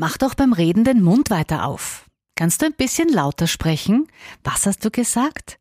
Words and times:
Mach 0.00 0.16
doch 0.16 0.34
beim 0.34 0.54
Reden 0.54 0.82
den 0.84 1.02
Mund 1.02 1.28
weiter 1.28 1.66
auf. 1.66 2.06
Kannst 2.34 2.62
du 2.62 2.66
ein 2.66 2.72
bisschen 2.72 3.10
lauter 3.10 3.46
sprechen? 3.46 4.08
Was 4.42 4.64
hast 4.64 4.82
du 4.82 4.90
gesagt? 4.90 5.58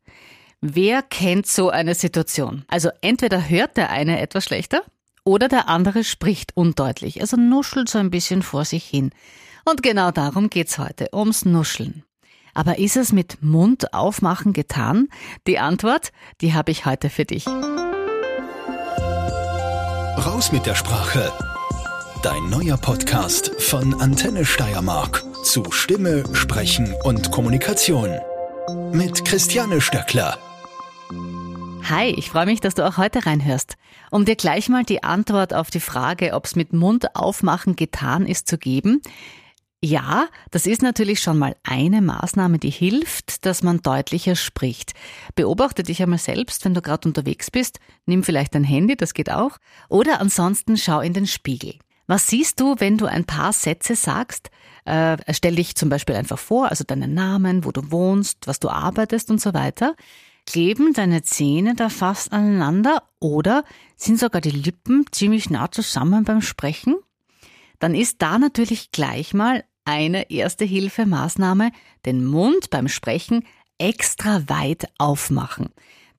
Wer 0.62 1.01
kennt 1.01 1.46
so 1.46 1.69
eine 1.69 1.93
Situation? 1.93 2.63
Also 2.70 2.89
entweder 3.02 3.49
hört 3.49 3.75
der 3.75 3.89
eine 3.89 4.21
etwas 4.21 4.46
schlechter 4.46 4.81
oder 5.25 5.49
der 5.49 5.67
andere 5.67 6.05
spricht 6.05 6.55
undeutlich, 6.55 7.20
also 7.20 7.36
nuschelt 7.36 7.89
so 7.89 7.99
ein 7.99 8.12
bisschen 8.12 8.41
vor 8.41 8.63
sich 8.63 8.86
hin. 8.86 9.10
Und 9.65 9.83
genau 9.83 10.10
darum 10.12 10.50
geht's 10.50 10.78
heute, 10.78 11.10
ums 11.14 11.44
Nuscheln. 11.44 12.06
Aber 12.54 12.80
ist 12.80 12.96
es 12.96 13.12
mit 13.12 13.44
Mund 13.44 13.94
aufmachen 13.94 14.54
getan? 14.54 15.10
Die 15.48 15.60
Antwort, 15.60 16.14
die 16.40 16.54
habe 16.54 16.71
ich 16.71 16.86
heute 16.86 17.10
für 17.10 17.26
dich. 17.26 17.46
Raus 20.16 20.54
mit 20.54 20.66
der 20.66 20.76
Sprache. 20.76 21.30
Dein 22.21 22.49
neuer 22.49 22.75
Podcast 22.75 23.49
von 23.61 23.93
Antenne 24.01 24.43
Steiermark 24.43 25.23
zu 25.45 25.63
Stimme, 25.71 26.25
Sprechen 26.33 26.93
und 27.05 27.32
Kommunikation. 27.32 28.10
Mit 28.91 29.23
Christiane 29.23 29.79
Stöckler. 29.79 30.37
Hi, 31.89 32.08
ich 32.09 32.30
freue 32.30 32.45
mich, 32.45 32.59
dass 32.59 32.75
du 32.75 32.86
auch 32.86 32.97
heute 32.97 33.25
reinhörst. 33.25 33.75
Um 34.11 34.25
dir 34.25 34.36
gleich 34.36 34.67
mal 34.67 34.83
die 34.83 35.02
Antwort 35.02 35.53
auf 35.53 35.69
die 35.69 35.80
Frage, 35.80 36.33
ob 36.33 36.44
es 36.44 36.58
mit 36.58 36.73
Mund 36.73 37.16
aufmachen 37.16 37.77
getan 37.77 38.25
ist, 38.25 38.49
zu 38.49 38.58
geben. 38.58 39.02
Ja, 39.81 40.27
das 40.52 40.66
ist 40.66 40.81
natürlich 40.81 41.22
schon 41.22 41.38
mal 41.38 41.55
eine 41.63 42.02
Maßnahme, 42.02 42.59
die 42.59 42.69
hilft, 42.69 43.45
dass 43.45 43.63
man 43.63 43.81
deutlicher 43.81 44.36
spricht. 44.36 44.91
Beobachte 45.36 45.83
dich 45.83 46.02
einmal 46.03 46.19
selbst, 46.19 46.66
wenn 46.66 46.73
du 46.73 46.81
gerade 46.81 47.08
unterwegs 47.08 47.49
bist, 47.49 47.80
nimm 48.05 48.25
vielleicht 48.25 48.55
dein 48.55 48.66
Handy, 48.66 48.97
das 48.97 49.13
geht 49.13 49.31
auch, 49.31 49.58
oder 49.88 50.19
ansonsten 50.19 50.75
schau 50.75 50.99
in 50.99 51.13
den 51.13 51.25
Spiegel. 51.25 51.75
Was 52.09 52.25
siehst 52.25 52.59
du, 52.59 52.73
wenn 52.80 52.97
du 52.97 53.05
ein 53.05 53.23
paar 53.23 53.53
Sätze 53.53 53.94
sagst? 53.94 54.49
Äh, 54.83 55.17
stell 55.31 55.58
dich 55.58 55.75
zum 55.75 55.89
Beispiel 55.89 56.16
einfach 56.16 56.39
vor, 56.39 56.72
also 56.72 56.83
deinen 56.83 57.13
Namen, 57.13 57.66
wo 57.66 57.72
du 57.72 57.91
wohnst, 57.91 58.47
was 58.47 58.59
du 58.59 58.69
arbeitest 58.69 59.29
und 59.29 59.39
so 59.39 59.53
weiter. 59.53 59.95
Kleben 60.47 60.93
deine 60.93 61.21
Zähne 61.21 61.75
da 61.75 61.88
fast 61.89 62.33
aneinander 62.33 63.03
oder 63.19 63.63
sind 63.95 64.17
sogar 64.17 64.41
die 64.41 64.49
Lippen 64.49 65.05
ziemlich 65.11 65.51
nah 65.51 65.69
zusammen 65.69 66.23
beim 66.23 66.41
Sprechen? 66.41 66.95
Dann 67.77 67.93
ist 67.93 68.23
da 68.23 68.39
natürlich 68.39 68.89
gleich 68.89 69.35
mal 69.35 69.63
eine 69.85 70.31
erste 70.31 70.66
Hilfemaßnahme, 70.66 71.71
den 72.07 72.25
Mund 72.25 72.71
beim 72.71 72.88
Sprechen 72.88 73.45
extra 73.77 74.49
weit 74.49 74.88
aufmachen. 74.97 75.69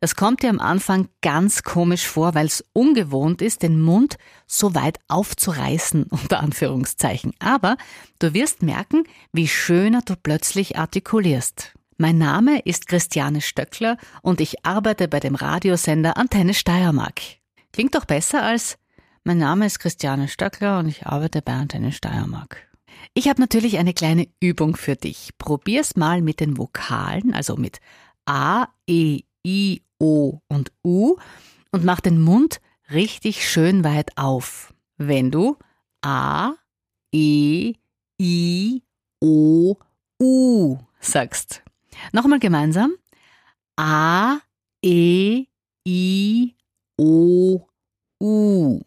Das 0.01 0.17
kommt 0.17 0.43
dir 0.43 0.49
am 0.49 0.61
Anfang 0.61 1.09
ganz 1.21 1.63
komisch 1.63 2.07
vor, 2.07 2.35
weil 2.35 2.47
es 2.47 2.65
ungewohnt 2.73 3.43
ist, 3.43 3.63
den 3.63 3.81
Mund 3.81 4.17
so 4.47 4.75
weit 4.75 4.99
aufzureißen, 5.09 6.05
unter 6.11 6.41
Anführungszeichen. 6.41 7.35
Aber 7.39 7.77
du 8.19 8.33
wirst 8.33 8.63
merken, 8.63 9.05
wie 9.33 9.47
schöner 9.47 10.01
du 10.03 10.17
plötzlich 10.17 10.79
artikulierst. 10.79 11.75
Mein 11.99 12.17
Name 12.17 12.61
ist 12.61 12.87
Christiane 12.87 13.43
Stöckler 13.43 13.99
und 14.23 14.41
ich 14.41 14.65
arbeite 14.65 15.07
bei 15.07 15.21
dem 15.21 15.35
Radiosender 15.35 16.17
Antenne 16.17 16.55
Steiermark. 16.55 17.21
Klingt 17.73 17.95
doch 17.95 18.07
besser 18.07 18.43
als 18.43 18.79
mein 19.23 19.37
Name 19.37 19.67
ist 19.67 19.81
Christiane 19.81 20.29
Stöckler 20.29 20.79
und 20.79 20.89
ich 20.89 21.07
arbeite 21.07 21.43
bei 21.43 21.53
Antenne 21.53 21.93
Steiermark. 21.93 22.67
Ich 23.13 23.29
habe 23.29 23.41
natürlich 23.41 23.77
eine 23.77 23.93
kleine 23.93 24.29
Übung 24.41 24.77
für 24.77 24.97
dich. 24.97 25.33
Probier's 25.37 25.95
mal 25.95 26.23
mit 26.23 26.41
den 26.41 26.57
Vokalen, 26.57 27.35
also 27.35 27.57
mit 27.57 27.81
A, 28.25 28.69
E, 28.87 29.21
I, 29.47 29.83
O 29.99 30.41
und 30.49 30.73
U 30.85 31.17
und 31.73 31.85
mach 31.85 32.01
den 32.01 32.21
Mund 32.21 32.61
richtig 32.91 33.49
schön 33.49 33.85
weit 33.85 34.17
auf. 34.17 34.75
Wenn 34.97 35.31
du 35.31 35.57
A, 36.03 36.55
E, 37.13 37.75
I, 38.21 38.83
O, 39.21 39.77
U 40.21 40.79
sagst. 41.01 41.63
Nochmal 42.13 42.39
gemeinsam. 42.39 42.93
A, 43.77 44.39
E, 44.85 45.47
I, 45.87 46.55
O, 46.99 47.61
U. 48.23 48.81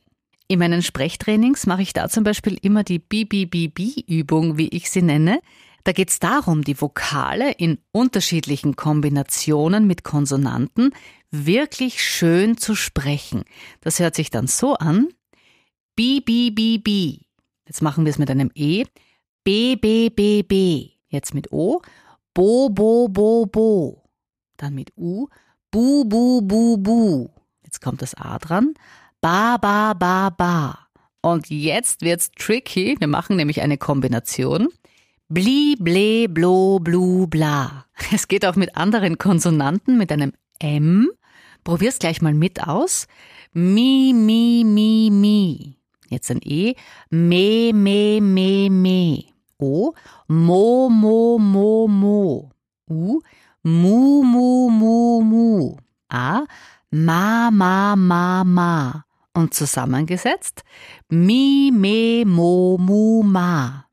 In 0.47 0.59
meinen 0.59 0.83
Sprechtrainings 0.83 1.65
mache 1.65 1.81
ich 1.81 1.93
da 1.93 2.09
zum 2.09 2.23
Beispiel 2.23 2.57
immer 2.61 2.83
die 2.83 2.99
BBBB-Übung, 2.99 4.57
wie 4.57 4.67
ich 4.69 4.91
sie 4.91 5.01
nenne. 5.01 5.39
Da 5.83 5.91
geht 5.91 6.09
es 6.09 6.19
darum, 6.19 6.63
die 6.63 6.79
Vokale 6.79 7.51
in 7.51 7.77
unterschiedlichen 7.91 8.75
Kombinationen 8.75 9.85
mit 9.85 10.03
Konsonanten 10.03 10.93
wirklich 11.29 12.01
schön 12.01 12.57
zu 12.57 12.75
sprechen. 12.75 13.43
Das 13.81 13.99
hört 13.99 14.15
sich 14.15 14.29
dann 14.29 14.47
so 14.47 14.75
an. 14.75 15.09
B, 15.95 16.21
B, 16.21 16.51
B, 16.51 16.77
B. 16.77 17.19
Jetzt 17.67 17.81
machen 17.81 18.05
wir 18.05 18.11
es 18.11 18.17
mit 18.17 18.31
einem 18.31 18.49
E. 18.55 18.85
B, 19.43 19.75
B, 19.75 20.09
B, 20.09 20.43
B. 20.43 20.91
Jetzt 21.09 21.33
mit 21.33 21.51
O. 21.51 21.81
Bo, 22.33 22.69
Bo, 22.69 23.09
Bo, 23.09 23.45
Bo. 23.45 24.03
Dann 24.57 24.75
mit 24.75 24.91
U. 24.95 25.27
Bu, 25.69 26.05
Bu, 26.05 26.41
Bu, 26.41 26.77
Bu. 26.77 27.29
Jetzt 27.63 27.81
kommt 27.81 28.01
das 28.01 28.15
A 28.15 28.39
dran. 28.39 28.73
Ba, 29.21 29.57
Ba, 29.57 29.93
Ba, 29.93 30.29
Ba. 30.29 30.87
Und 31.21 31.49
jetzt 31.49 32.01
wird's 32.01 32.31
tricky. 32.31 32.95
Wir 32.99 33.07
machen 33.07 33.35
nämlich 33.35 33.61
eine 33.61 33.77
Kombination. 33.77 34.69
Bli, 35.33 35.75
ble, 35.79 36.27
blo, 36.29 36.77
blu, 36.77 37.25
bla. 37.25 37.87
Es 38.13 38.27
geht 38.27 38.45
auch 38.45 38.55
mit 38.55 38.77
anderen 38.77 39.17
Konsonanten, 39.17 39.97
mit 39.97 40.11
einem 40.11 40.33
M. 40.59 41.09
Probier's 41.63 41.97
gleich 41.97 42.21
mal 42.21 42.35
mit 42.35 42.61
aus. 42.67 43.07
Mi, 43.51 44.13
mi, 44.13 44.63
mi, 44.63 45.09
mi. 45.11 45.79
Jetzt 46.09 46.29
ein 46.29 46.39
E. 46.43 46.75
Me, 47.09 47.71
me, 47.73 48.19
me, 48.21 48.69
me. 48.69 49.23
O. 49.57 49.95
Mo, 50.27 50.89
mo, 50.89 51.39
mo, 51.39 51.87
mo. 51.87 52.51
U. 52.87 53.19
Mu, 53.63 54.23
mu, 54.23 54.69
mu, 54.69 55.21
mu. 55.23 55.77
A. 56.09 56.43
Ma, 56.91 57.49
ma, 57.49 57.95
ma, 57.95 58.43
ma. 58.43 59.03
Und 59.33 59.55
zusammengesetzt. 59.55 60.61
Mi, 61.09 61.71
me, 61.73 62.23
mo, 62.23 62.77
mu, 62.77 63.23
ma. 63.23 63.87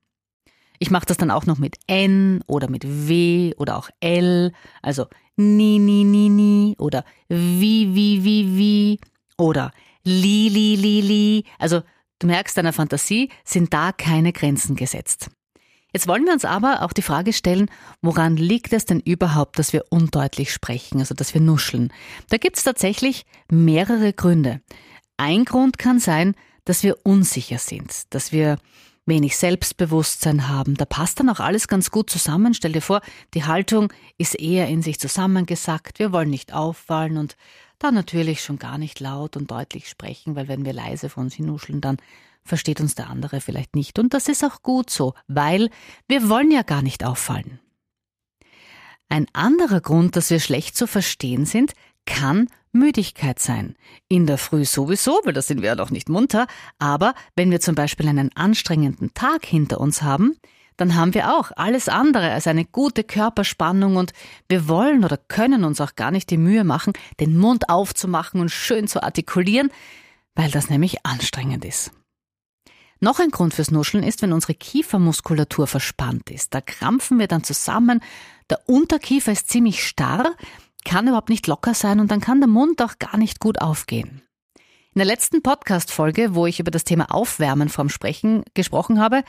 Ich 0.82 0.90
mache 0.90 1.04
das 1.04 1.18
dann 1.18 1.30
auch 1.30 1.44
noch 1.44 1.58
mit 1.58 1.76
N 1.86 2.42
oder 2.46 2.68
mit 2.68 2.84
W 2.86 3.54
oder 3.58 3.76
auch 3.76 3.90
L, 4.00 4.52
also 4.80 5.06
ni, 5.36 5.78
ni, 5.78 6.04
ni, 6.04 6.30
ni 6.30 6.74
oder 6.78 7.04
wie, 7.28 7.94
wie, 7.94 8.24
wie, 8.24 8.56
wie 8.56 9.00
oder 9.36 9.72
li, 10.04 10.48
li, 10.48 10.76
li, 10.76 11.00
li. 11.02 11.44
Also 11.58 11.82
du 12.18 12.26
merkst, 12.26 12.56
deiner 12.56 12.72
Fantasie 12.72 13.28
sind 13.44 13.74
da 13.74 13.92
keine 13.92 14.32
Grenzen 14.32 14.74
gesetzt. 14.74 15.30
Jetzt 15.92 16.08
wollen 16.08 16.24
wir 16.24 16.32
uns 16.32 16.46
aber 16.46 16.82
auch 16.82 16.94
die 16.94 17.02
Frage 17.02 17.34
stellen, 17.34 17.70
woran 18.00 18.38
liegt 18.38 18.72
es 18.72 18.86
denn 18.86 19.00
überhaupt, 19.00 19.58
dass 19.58 19.74
wir 19.74 19.84
undeutlich 19.90 20.50
sprechen, 20.50 21.00
also 21.00 21.14
dass 21.14 21.34
wir 21.34 21.42
nuscheln? 21.42 21.92
Da 22.30 22.38
gibt 22.38 22.56
es 22.56 22.64
tatsächlich 22.64 23.26
mehrere 23.50 24.14
Gründe. 24.14 24.62
Ein 25.18 25.44
Grund 25.44 25.76
kann 25.76 25.98
sein, 25.98 26.34
dass 26.64 26.82
wir 26.84 26.96
unsicher 27.02 27.58
sind, 27.58 28.14
dass 28.14 28.32
wir 28.32 28.56
wenig 29.06 29.36
Selbstbewusstsein 29.36 30.48
haben. 30.48 30.74
Da 30.76 30.84
passt 30.84 31.20
dann 31.20 31.30
auch 31.30 31.40
alles 31.40 31.68
ganz 31.68 31.90
gut 31.90 32.10
zusammen. 32.10 32.54
Stell 32.54 32.72
dir 32.72 32.82
vor, 32.82 33.00
die 33.34 33.44
Haltung 33.44 33.92
ist 34.18 34.38
eher 34.38 34.68
in 34.68 34.82
sich 34.82 35.00
zusammengesackt. 35.00 35.98
Wir 35.98 36.12
wollen 36.12 36.30
nicht 36.30 36.52
auffallen 36.52 37.16
und 37.16 37.36
dann 37.78 37.94
natürlich 37.94 38.42
schon 38.42 38.58
gar 38.58 38.78
nicht 38.78 39.00
laut 39.00 39.36
und 39.36 39.50
deutlich 39.50 39.88
sprechen, 39.88 40.36
weil 40.36 40.48
wenn 40.48 40.64
wir 40.64 40.72
leise 40.72 41.08
von 41.08 41.24
uns 41.24 41.34
hinuscheln, 41.34 41.80
dann 41.80 41.96
versteht 42.44 42.80
uns 42.80 42.94
der 42.94 43.08
andere 43.08 43.40
vielleicht 43.40 43.74
nicht. 43.74 43.98
Und 43.98 44.14
das 44.14 44.28
ist 44.28 44.44
auch 44.44 44.62
gut 44.62 44.90
so, 44.90 45.14
weil 45.28 45.70
wir 46.06 46.28
wollen 46.28 46.50
ja 46.50 46.62
gar 46.62 46.82
nicht 46.82 47.04
auffallen. 47.04 47.58
Ein 49.08 49.26
anderer 49.32 49.80
Grund, 49.80 50.14
dass 50.14 50.30
wir 50.30 50.40
schlecht 50.40 50.76
zu 50.76 50.86
verstehen 50.86 51.44
sind, 51.46 51.72
kann 52.06 52.48
Müdigkeit 52.72 53.38
sein. 53.38 53.76
In 54.08 54.26
der 54.26 54.38
Früh 54.38 54.64
sowieso, 54.64 55.20
weil 55.24 55.32
da 55.32 55.42
sind 55.42 55.62
wir 55.62 55.68
ja 55.68 55.74
noch 55.74 55.90
nicht 55.90 56.08
munter, 56.08 56.46
aber 56.78 57.14
wenn 57.36 57.50
wir 57.50 57.60
zum 57.60 57.74
Beispiel 57.74 58.08
einen 58.08 58.34
anstrengenden 58.36 59.12
Tag 59.14 59.44
hinter 59.44 59.80
uns 59.80 60.02
haben, 60.02 60.36
dann 60.76 60.94
haben 60.94 61.12
wir 61.12 61.34
auch 61.34 61.50
alles 61.56 61.88
andere 61.88 62.30
als 62.32 62.46
eine 62.46 62.64
gute 62.64 63.04
Körperspannung 63.04 63.96
und 63.96 64.12
wir 64.48 64.66
wollen 64.66 65.04
oder 65.04 65.18
können 65.18 65.64
uns 65.64 65.80
auch 65.80 65.94
gar 65.94 66.10
nicht 66.10 66.30
die 66.30 66.38
Mühe 66.38 66.64
machen, 66.64 66.94
den 67.20 67.36
Mund 67.36 67.68
aufzumachen 67.68 68.40
und 68.40 68.48
schön 68.48 68.88
zu 68.88 69.02
artikulieren, 69.02 69.70
weil 70.34 70.50
das 70.50 70.70
nämlich 70.70 71.04
anstrengend 71.04 71.66
ist. 71.66 71.92
Noch 72.98 73.18
ein 73.18 73.30
Grund 73.30 73.54
fürs 73.54 73.70
Nuscheln 73.70 74.04
ist, 74.04 74.22
wenn 74.22 74.32
unsere 74.32 74.54
Kiefermuskulatur 74.54 75.66
verspannt 75.66 76.30
ist. 76.30 76.54
Da 76.54 76.60
krampfen 76.60 77.18
wir 77.18 77.28
dann 77.28 77.44
zusammen, 77.44 78.00
der 78.50 78.68
Unterkiefer 78.68 79.32
ist 79.32 79.48
ziemlich 79.48 79.86
starr, 79.86 80.34
kann 80.84 81.06
überhaupt 81.06 81.28
nicht 81.28 81.46
locker 81.46 81.74
sein 81.74 82.00
und 82.00 82.10
dann 82.10 82.20
kann 82.20 82.40
der 82.40 82.48
Mund 82.48 82.82
auch 82.82 82.98
gar 82.98 83.16
nicht 83.16 83.40
gut 83.40 83.60
aufgehen. 83.60 84.22
In 84.92 84.98
der 84.98 85.06
letzten 85.06 85.42
Podcast-Folge, 85.42 86.34
wo 86.34 86.46
ich 86.46 86.58
über 86.58 86.70
das 86.70 86.84
Thema 86.84 87.12
Aufwärmen 87.12 87.68
vorm 87.68 87.88
Sprechen 87.88 88.42
gesprochen 88.54 89.00
habe, 89.00 89.22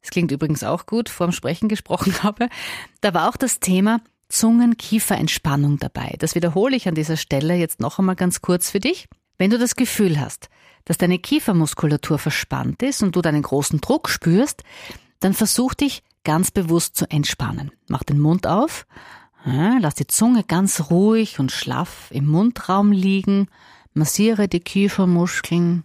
es 0.00 0.10
klingt 0.10 0.30
übrigens 0.30 0.64
auch 0.64 0.86
gut, 0.86 1.08
vorm 1.08 1.32
Sprechen 1.32 1.68
gesprochen 1.68 2.14
habe, 2.22 2.48
da 3.00 3.14
war 3.14 3.28
auch 3.28 3.36
das 3.36 3.60
Thema 3.60 4.00
Zungen-Kiefer-Entspannung 4.28 5.78
dabei. 5.78 6.14
Das 6.18 6.34
wiederhole 6.34 6.76
ich 6.76 6.88
an 6.88 6.94
dieser 6.94 7.16
Stelle 7.16 7.54
jetzt 7.54 7.80
noch 7.80 7.98
einmal 7.98 8.16
ganz 8.16 8.42
kurz 8.42 8.70
für 8.70 8.80
dich. 8.80 9.08
Wenn 9.38 9.50
du 9.50 9.58
das 9.58 9.76
Gefühl 9.76 10.20
hast, 10.20 10.48
dass 10.84 10.98
deine 10.98 11.18
Kiefermuskulatur 11.18 12.18
verspannt 12.18 12.82
ist 12.82 13.02
und 13.02 13.16
du 13.16 13.22
deinen 13.22 13.42
großen 13.42 13.80
Druck 13.80 14.08
spürst, 14.08 14.62
dann 15.20 15.34
versuch 15.34 15.74
dich 15.74 16.02
ganz 16.24 16.50
bewusst 16.50 16.96
zu 16.96 17.10
entspannen. 17.10 17.70
Mach 17.88 18.02
den 18.02 18.20
Mund 18.20 18.46
auf, 18.46 18.86
lass 19.44 19.94
die 19.94 20.06
Zunge 20.06 20.44
ganz 20.44 20.90
ruhig 20.90 21.38
und 21.38 21.52
schlaff 21.52 22.10
im 22.10 22.26
Mundraum 22.26 22.92
liegen, 22.92 23.48
massiere 23.94 24.48
die 24.48 24.60
Kiefermuskeln. 24.60 25.84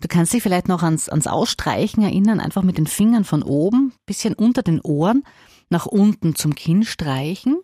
Du 0.00 0.08
kannst 0.08 0.32
dich 0.32 0.42
vielleicht 0.42 0.68
noch 0.68 0.82
ans, 0.82 1.08
ans 1.08 1.26
Ausstreichen 1.26 2.02
erinnern, 2.02 2.40
einfach 2.40 2.62
mit 2.62 2.76
den 2.76 2.86
Fingern 2.86 3.24
von 3.24 3.42
oben, 3.42 3.92
bisschen 4.04 4.34
unter 4.34 4.62
den 4.62 4.80
Ohren, 4.80 5.24
nach 5.70 5.86
unten 5.86 6.34
zum 6.34 6.54
Kinn 6.54 6.84
streichen. 6.84 7.60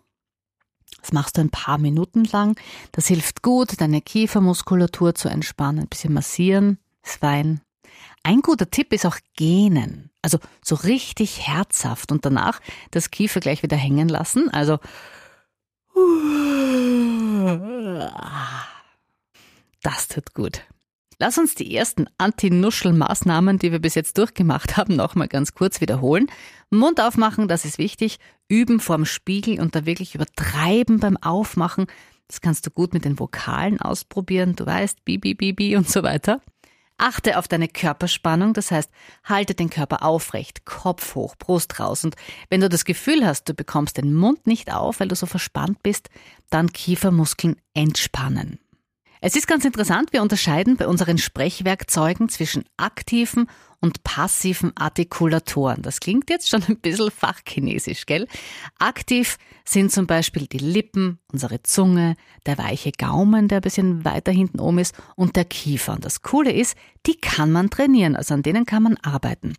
Das 1.01 1.11
machst 1.11 1.37
du 1.37 1.41
ein 1.41 1.49
paar 1.49 1.77
Minuten 1.77 2.23
lang. 2.25 2.59
Das 2.91 3.07
hilft 3.07 3.41
gut, 3.41 3.79
deine 3.79 4.01
Kiefermuskulatur 4.01 5.15
zu 5.15 5.29
entspannen, 5.29 5.81
ein 5.81 5.87
bisschen 5.87 6.13
massieren, 6.13 6.79
ist 7.03 7.19
fein. 7.19 7.47
Ein 7.47 7.61
guter 8.41 8.69
Tipp 8.69 8.93
ist 8.93 9.05
auch 9.05 9.17
gähnen. 9.35 10.09
Also 10.21 10.39
so 10.63 10.75
richtig 10.75 11.47
herzhaft 11.47 12.11
und 12.11 12.25
danach 12.25 12.59
das 12.91 13.11
Kiefer 13.11 13.39
gleich 13.39 13.63
wieder 13.63 13.77
hängen 13.77 14.09
lassen. 14.09 14.49
Also 14.49 14.79
das 19.81 20.07
tut 20.07 20.33
gut. 20.33 20.63
Lass 21.21 21.37
uns 21.37 21.53
die 21.53 21.75
ersten 21.75 22.07
Anti-Nuschel-Maßnahmen, 22.17 23.59
die 23.59 23.73
wir 23.73 23.79
bis 23.79 23.95
jetzt 23.95 24.17
durchgemacht 24.17 24.77
haben, 24.77 24.95
nochmal 24.95 25.27
ganz 25.27 25.53
kurz 25.53 25.81
wiederholen. 25.81 26.27
Mund 26.69 27.01
aufmachen, 27.01 27.49
das 27.49 27.65
ist 27.65 27.77
wichtig. 27.77 28.19
Üben 28.47 28.79
vorm 28.79 29.05
Spiegel 29.05 29.59
und 29.59 29.75
da 29.75 29.85
wirklich 29.85 30.15
übertreiben 30.15 30.99
beim 30.99 31.17
Aufmachen. 31.17 31.87
Das 32.29 32.39
kannst 32.39 32.65
du 32.65 32.71
gut 32.71 32.93
mit 32.93 33.03
den 33.03 33.19
Vokalen 33.19 33.81
ausprobieren. 33.81 34.55
Du 34.55 34.65
weißt, 34.65 35.03
bibi, 35.03 35.33
bibi 35.33 35.75
und 35.75 35.89
so 35.89 36.03
weiter. 36.03 36.41
Achte 36.99 37.37
auf 37.37 37.47
deine 37.47 37.69
Körperspannung, 37.69 38.53
das 38.53 38.71
heißt, 38.71 38.91
halte 39.23 39.55
den 39.55 39.69
Körper 39.69 40.03
aufrecht, 40.03 40.65
Kopf 40.65 41.15
hoch, 41.15 41.35
Brust 41.37 41.79
raus. 41.79 42.03
Und 42.03 42.15
wenn 42.49 42.59
du 42.59 42.67
das 42.67 42.83
Gefühl 42.83 43.25
hast, 43.25 43.47
du 43.47 43.53
bekommst 43.53 43.97
den 43.97 44.13
Mund 44.13 44.45
nicht 44.45 44.71
auf, 44.71 44.99
weil 44.99 45.07
du 45.07 45.15
so 45.15 45.25
verspannt 45.25 45.81
bist, 45.81 46.09
dann 46.49 46.73
Kiefermuskeln 46.73 47.55
entspannen. 47.73 48.59
Es 49.21 49.35
ist 49.35 49.47
ganz 49.47 49.65
interessant, 49.65 50.13
wir 50.13 50.21
unterscheiden 50.21 50.77
bei 50.77 50.87
unseren 50.87 51.17
Sprechwerkzeugen 51.17 52.29
zwischen 52.29 52.63
aktiven 52.77 53.49
und 53.81 54.03
passiven 54.03 54.75
Artikulatoren. 54.75 55.81
Das 55.81 55.99
klingt 55.99 56.29
jetzt 56.29 56.49
schon 56.49 56.63
ein 56.63 56.77
bisschen 56.77 57.11
fachchinesisch, 57.11 58.05
gell? 58.05 58.27
Aktiv 58.77 59.37
sind 59.65 59.91
zum 59.91 60.07
Beispiel 60.07 60.47
die 60.47 60.57
Lippen, 60.57 61.19
unsere 61.31 61.63
Zunge, 61.63 62.15
der 62.45 62.57
weiche 62.57 62.91
Gaumen, 62.91 63.47
der 63.47 63.59
ein 63.59 63.61
bisschen 63.61 64.05
weiter 64.05 64.31
hinten 64.31 64.59
oben 64.59 64.79
ist, 64.79 64.95
und 65.15 65.35
der 65.35 65.45
Kiefer. 65.45 65.93
Und 65.93 66.05
das 66.05 66.21
Coole 66.21 66.51
ist, 66.51 66.77
die 67.05 67.15
kann 67.15 67.51
man 67.51 67.69
trainieren, 67.69 68.15
also 68.15 68.33
an 68.33 68.43
denen 68.43 68.65
kann 68.65 68.83
man 68.83 68.97
arbeiten. 68.97 69.53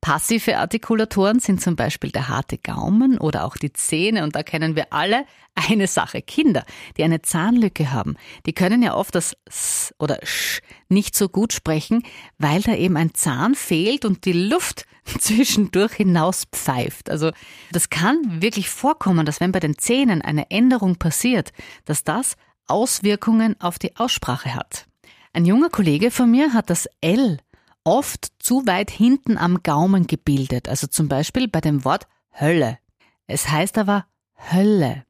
Passive 0.00 0.58
Artikulatoren 0.58 1.40
sind 1.40 1.60
zum 1.60 1.76
Beispiel 1.76 2.10
der 2.10 2.28
harte 2.28 2.58
Gaumen 2.58 3.18
oder 3.18 3.44
auch 3.44 3.56
die 3.56 3.72
Zähne 3.72 4.24
und 4.24 4.36
da 4.36 4.42
kennen 4.42 4.76
wir 4.76 4.92
alle 4.92 5.24
eine 5.54 5.86
Sache. 5.86 6.22
Kinder, 6.22 6.64
die 6.96 7.04
eine 7.04 7.22
Zahnlücke 7.22 7.92
haben, 7.92 8.16
die 8.44 8.52
können 8.52 8.82
ja 8.82 8.94
oft 8.94 9.14
das 9.14 9.36
S 9.46 9.94
oder 9.98 10.18
Sch 10.22 10.60
nicht 10.88 11.16
so 11.16 11.28
gut 11.28 11.52
sprechen, 11.52 12.02
weil 12.38 12.62
da 12.62 12.74
eben 12.74 12.96
ein 12.96 13.14
Zahn 13.14 13.54
fehlt 13.54 14.04
und 14.04 14.24
die 14.24 14.32
Luft 14.32 14.86
zwischendurch 15.18 15.94
hinaus 15.94 16.44
pfeift. 16.52 17.10
Also 17.10 17.30
das 17.72 17.90
kann 17.90 18.42
wirklich 18.42 18.68
vorkommen, 18.68 19.26
dass 19.26 19.40
wenn 19.40 19.52
bei 19.52 19.60
den 19.60 19.78
Zähnen 19.78 20.22
eine 20.22 20.50
Änderung 20.50 20.96
passiert, 20.96 21.52
dass 21.84 22.04
das 22.04 22.36
Auswirkungen 22.66 23.60
auf 23.60 23.78
die 23.78 23.96
Aussprache 23.96 24.54
hat. 24.54 24.86
Ein 25.32 25.44
junger 25.44 25.68
Kollege 25.68 26.10
von 26.10 26.30
mir 26.30 26.54
hat 26.54 26.70
das 26.70 26.88
L 27.00 27.38
oft 27.86 28.32
zu 28.40 28.66
weit 28.66 28.90
hinten 28.90 29.38
am 29.38 29.62
Gaumen 29.62 30.06
gebildet, 30.06 30.68
also 30.68 30.86
zum 30.88 31.08
Beispiel 31.08 31.48
bei 31.48 31.60
dem 31.60 31.84
Wort 31.84 32.08
Hölle. 32.38 32.78
Es 33.26 33.48
heißt 33.48 33.78
aber 33.78 34.06
Hölle. 34.52 35.04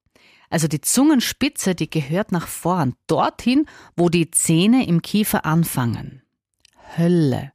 Also 0.51 0.69
die 0.69 0.81
Zungenspitze, 0.81 1.75
die 1.75 1.91
gehört 1.91 2.33
nach 2.33 2.47
vorn, 2.47 2.95
dorthin, 3.07 3.67
wo 3.97 4.09
die 4.11 4.31
Zähne 4.31 4.87
im 4.87 5.03
Kiefer 5.03 5.45
anfangen. 5.45 6.23
Hölle. 6.97 7.53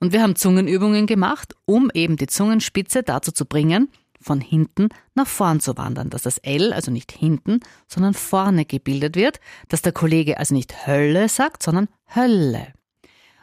Und 0.00 0.12
wir 0.12 0.20
haben 0.20 0.36
Zungenübungen 0.36 1.06
gemacht, 1.06 1.54
um 1.64 1.90
eben 1.94 2.16
die 2.16 2.26
Zungenspitze 2.26 3.02
dazu 3.02 3.32
zu 3.32 3.46
bringen, 3.46 3.88
von 4.20 4.40
hinten 4.40 4.88
nach 5.14 5.28
vorn 5.28 5.60
zu 5.60 5.76
wandern, 5.78 6.10
dass 6.10 6.22
das 6.22 6.38
L 6.38 6.72
also 6.72 6.90
nicht 6.90 7.12
hinten, 7.12 7.60
sondern 7.86 8.14
vorne 8.14 8.64
gebildet 8.64 9.14
wird, 9.14 9.40
dass 9.68 9.82
der 9.82 9.92
Kollege 9.92 10.38
also 10.38 10.54
nicht 10.54 10.86
Hölle 10.86 11.28
sagt, 11.28 11.62
sondern 11.62 11.88
Hölle. 12.14 12.75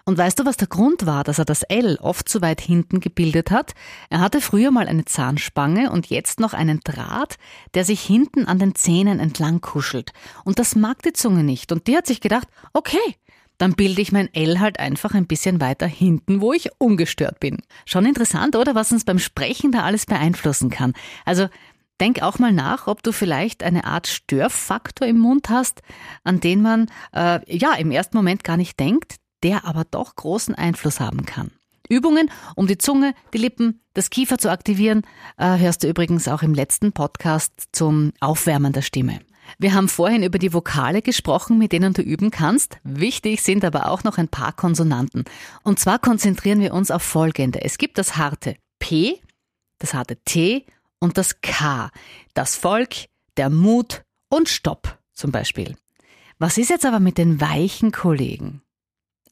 Und 0.05 0.17
weißt 0.17 0.39
du, 0.39 0.45
was 0.45 0.57
der 0.57 0.67
Grund 0.67 1.05
war, 1.05 1.23
dass 1.23 1.39
er 1.39 1.45
das 1.45 1.63
L 1.63 1.97
oft 2.01 2.27
zu 2.27 2.41
weit 2.41 2.59
hinten 2.59 2.99
gebildet 2.99 3.51
hat? 3.51 3.73
Er 4.09 4.19
hatte 4.19 4.41
früher 4.41 4.69
mal 4.69 4.87
eine 4.87 5.05
Zahnspange 5.05 5.91
und 5.91 6.07
jetzt 6.07 6.41
noch 6.41 6.53
einen 6.53 6.81
Draht, 6.81 7.37
der 7.73 7.85
sich 7.85 8.01
hinten 8.01 8.45
an 8.45 8.59
den 8.59 8.75
Zähnen 8.75 9.21
entlang 9.21 9.61
kuschelt. 9.61 10.11
Und 10.43 10.59
das 10.59 10.75
mag 10.75 11.01
die 11.03 11.13
Zunge 11.13 11.45
nicht. 11.45 11.71
Und 11.71 11.87
die 11.87 11.95
hat 11.95 12.05
sich 12.05 12.19
gedacht, 12.19 12.49
okay, 12.73 12.97
dann 13.57 13.75
bilde 13.75 14.01
ich 14.01 14.11
mein 14.11 14.33
L 14.33 14.59
halt 14.59 14.77
einfach 14.77 15.13
ein 15.13 15.27
bisschen 15.27 15.61
weiter 15.61 15.87
hinten, 15.87 16.41
wo 16.41 16.51
ich 16.51 16.69
ungestört 16.79 17.39
bin. 17.39 17.61
Schon 17.85 18.05
interessant, 18.05 18.57
oder? 18.57 18.75
Was 18.75 18.91
uns 18.91 19.05
beim 19.05 19.19
Sprechen 19.19 19.71
da 19.71 19.83
alles 19.83 20.05
beeinflussen 20.05 20.69
kann. 20.69 20.93
Also, 21.25 21.47
Denk 22.01 22.23
auch 22.23 22.39
mal 22.39 22.51
nach, 22.51 22.87
ob 22.87 23.03
du 23.03 23.11
vielleicht 23.11 23.61
eine 23.61 23.85
Art 23.85 24.07
Störfaktor 24.07 25.07
im 25.07 25.19
Mund 25.19 25.49
hast, 25.49 25.83
an 26.23 26.39
den 26.39 26.61
man 26.61 26.87
äh, 27.13 27.39
ja 27.55 27.75
im 27.75 27.91
ersten 27.91 28.17
Moment 28.17 28.43
gar 28.43 28.57
nicht 28.57 28.79
denkt, 28.79 29.17
der 29.43 29.65
aber 29.65 29.83
doch 29.83 30.15
großen 30.15 30.55
Einfluss 30.55 30.99
haben 30.99 31.25
kann. 31.25 31.51
Übungen, 31.89 32.31
um 32.55 32.67
die 32.67 32.77
Zunge, 32.77 33.13
die 33.33 33.37
Lippen, 33.37 33.81
das 33.93 34.09
Kiefer 34.09 34.37
zu 34.37 34.49
aktivieren, 34.49 35.03
äh, 35.37 35.57
hörst 35.57 35.83
du 35.83 35.87
übrigens 35.87 36.27
auch 36.27 36.41
im 36.41 36.53
letzten 36.53 36.93
Podcast 36.93 37.51
zum 37.71 38.13
Aufwärmen 38.19 38.73
der 38.73 38.81
Stimme. 38.81 39.19
Wir 39.59 39.73
haben 39.73 39.89
vorhin 39.89 40.23
über 40.23 40.39
die 40.39 40.53
Vokale 40.53 41.01
gesprochen, 41.01 41.57
mit 41.57 41.73
denen 41.73 41.93
du 41.93 42.01
üben 42.01 42.31
kannst. 42.31 42.77
Wichtig 42.83 43.41
sind 43.41 43.65
aber 43.65 43.89
auch 43.89 44.03
noch 44.03 44.17
ein 44.17 44.29
paar 44.29 44.53
Konsonanten. 44.53 45.25
Und 45.63 45.79
zwar 45.79 45.99
konzentrieren 45.99 46.61
wir 46.61 46.73
uns 46.73 46.91
auf 46.91 47.03
folgende. 47.03 47.61
Es 47.61 47.77
gibt 47.77 47.97
das 47.97 48.17
harte 48.17 48.55
P, 48.79 49.19
das 49.79 49.93
harte 49.93 50.15
T 50.23 50.65
und 50.99 51.17
das 51.17 51.41
K. 51.41 51.89
Das 52.33 52.55
Volk, 52.55 52.95
der 53.37 53.49
Mut 53.49 54.03
und 54.29 54.49
Stopp 54.49 54.97
zum 55.13 55.31
Beispiel. 55.31 55.75
Was 56.39 56.57
ist 56.57 56.69
jetzt 56.69 56.85
aber 56.85 56.99
mit 56.99 57.17
den 57.17 57.39
weichen 57.39 57.91
Kollegen? 57.91 58.61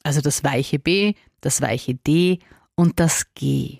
Also 0.04 0.20
das 0.20 0.44
weiche 0.44 0.78
B, 0.78 1.14
das 1.40 1.60
weiche 1.60 1.94
D 1.94 2.38
und 2.74 3.00
das 3.00 3.32
G. 3.34 3.78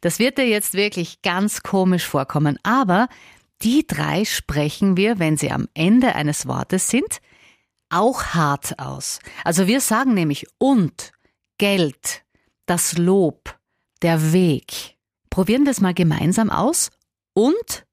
Das 0.00 0.18
wird 0.18 0.38
dir 0.38 0.48
jetzt 0.48 0.74
wirklich 0.74 1.22
ganz 1.22 1.62
komisch 1.62 2.06
vorkommen, 2.06 2.58
aber 2.62 3.08
die 3.62 3.86
drei 3.86 4.24
sprechen 4.24 4.96
wir, 4.96 5.18
wenn 5.18 5.36
sie 5.36 5.50
am 5.50 5.68
Ende 5.74 6.14
eines 6.14 6.46
Wortes 6.46 6.88
sind, 6.88 7.20
auch 7.90 8.22
hart 8.24 8.78
aus. 8.78 9.18
Also 9.44 9.66
wir 9.66 9.80
sagen 9.80 10.14
nämlich 10.14 10.46
und, 10.58 11.12
Geld, 11.58 12.22
das 12.64 12.96
Lob, 12.96 13.58
der 14.00 14.32
Weg. 14.32 14.96
Probieren 15.28 15.64
wir 15.64 15.72
es 15.72 15.80
mal 15.80 15.92
gemeinsam 15.92 16.48
aus. 16.50 16.90
Und, 17.34 17.84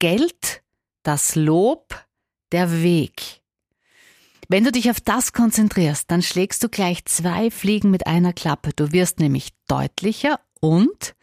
Geld, 0.00 0.62
das 1.04 1.36
Lob, 1.36 2.04
der 2.50 2.82
Weg. 2.82 3.42
Wenn 4.48 4.64
du 4.64 4.72
dich 4.72 4.90
auf 4.90 5.00
das 5.00 5.32
konzentrierst, 5.32 6.10
dann 6.10 6.20
schlägst 6.20 6.62
du 6.62 6.68
gleich 6.68 7.04
zwei 7.06 7.50
Fliegen 7.50 7.90
mit 7.90 8.06
einer 8.06 8.32
Klappe. 8.32 8.70
Du 8.76 8.92
wirst 8.92 9.18
nämlich 9.18 9.50
deutlicher 9.68 10.38
und 10.60 11.14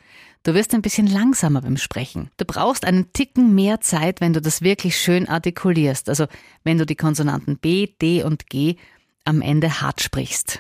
du 0.44 0.56
wirst 0.56 0.74
ein 0.74 0.82
bisschen 0.82 1.06
langsamer 1.06 1.62
beim 1.62 1.78
Sprechen. 1.78 2.32
Du 2.38 2.46
brauchst 2.46 2.84
einen 2.84 3.14
Ticken 3.14 3.54
mehr 3.54 3.80
Zeit, 3.80 4.22
wenn 4.22 4.34
du 4.34 4.42
das 4.42 4.64
wirklich 4.64 4.98
schön 4.98 5.28
artikulierst. 5.28 6.10
Also 6.10 6.26
wenn 6.64 6.80
du 6.80 6.86
die 6.86 6.96
Konsonanten 6.96 7.58
B, 7.58 7.88
D 8.02 8.24
und 8.24 8.50
G 8.50 8.78
am 9.24 9.42
Ende 9.42 9.82
hart 9.82 10.02
sprichst. 10.02 10.60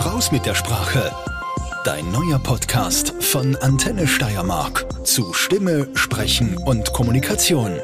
Raus 0.05 0.31
mit 0.31 0.45
der 0.45 0.55
Sprache. 0.55 1.11
Dein 1.85 2.11
neuer 2.11 2.39
Podcast 2.39 3.13
von 3.23 3.55
Antenne 3.55 4.07
Steiermark 4.07 4.85
zu 5.07 5.33
Stimme, 5.33 5.87
Sprechen 5.95 6.57
und 6.57 6.91
Kommunikation. 6.91 7.79